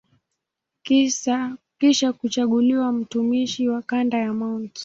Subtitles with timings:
[1.77, 4.79] Kisha kuchaguliwa mtumishi wa kanda ya Mt.